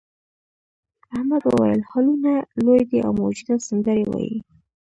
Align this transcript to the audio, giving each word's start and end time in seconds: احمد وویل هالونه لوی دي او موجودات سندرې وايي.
احمد 1.15 1.43
وویل 1.45 1.81
هالونه 1.91 2.33
لوی 2.63 2.81
دي 2.89 2.99
او 3.05 3.11
موجودات 3.21 3.61
سندرې 3.69 4.05
وايي. 4.11 4.37